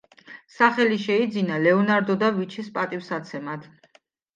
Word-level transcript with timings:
სახელი 0.53 0.97
შეიძინა 1.03 1.61
ლეონარდო 1.67 2.19
და 2.27 2.33
ვინჩის 2.41 2.77
პატივსაცემად. 2.81 3.75